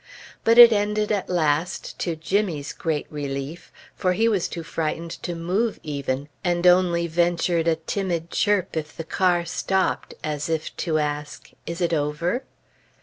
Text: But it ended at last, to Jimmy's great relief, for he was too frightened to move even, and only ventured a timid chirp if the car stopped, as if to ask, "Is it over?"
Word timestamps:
But 0.43 0.57
it 0.57 0.71
ended 0.71 1.11
at 1.11 1.29
last, 1.29 1.99
to 1.99 2.15
Jimmy's 2.15 2.73
great 2.73 3.05
relief, 3.11 3.71
for 3.93 4.13
he 4.13 4.27
was 4.27 4.47
too 4.47 4.63
frightened 4.63 5.11
to 5.21 5.35
move 5.35 5.79
even, 5.83 6.27
and 6.43 6.65
only 6.65 7.05
ventured 7.05 7.67
a 7.67 7.75
timid 7.75 8.31
chirp 8.31 8.75
if 8.75 8.97
the 8.97 9.03
car 9.03 9.45
stopped, 9.45 10.15
as 10.23 10.49
if 10.49 10.75
to 10.77 10.97
ask, 10.97 11.51
"Is 11.67 11.81
it 11.81 11.93
over?" 11.93 12.43